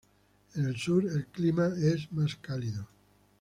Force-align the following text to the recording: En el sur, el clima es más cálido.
En 0.55 0.65
el 0.65 0.77
sur, 0.77 1.05
el 1.07 1.27
clima 1.27 1.67
es 1.79 2.11
más 2.11 2.35
cálido. 2.37 2.87